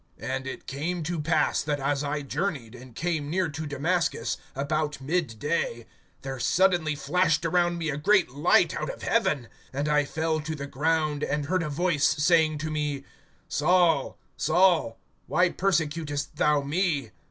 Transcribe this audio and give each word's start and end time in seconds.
(6)And 0.19 0.47
it 0.47 0.65
came 0.65 1.03
to 1.03 1.21
pass, 1.21 1.61
that 1.61 1.79
as 1.79 2.03
I 2.03 2.23
journeyed, 2.23 2.73
and 2.73 2.95
came 2.95 3.29
near 3.29 3.49
to 3.49 3.67
Damascus, 3.67 4.37
about 4.55 4.99
midday, 4.99 5.85
there 6.23 6.39
suddenly 6.39 6.95
flashed 6.95 7.45
around 7.45 7.77
me 7.77 7.91
a 7.91 7.97
great 7.97 8.31
light 8.31 8.75
out 8.75 8.89
of 8.89 9.03
heaven. 9.03 9.47
(7)And 9.75 9.87
I 9.87 10.05
fell 10.05 10.39
to 10.41 10.55
the 10.55 10.65
ground, 10.65 11.23
and 11.23 11.45
heard 11.45 11.61
a 11.61 11.69
voice 11.69 12.07
saying 12.17 12.57
to 12.57 12.71
me: 12.71 13.03
Saul, 13.47 14.17
Saul, 14.37 14.97
why 15.27 15.49
persecutest 15.49 16.35
thou 16.35 16.61
me? 16.61 17.11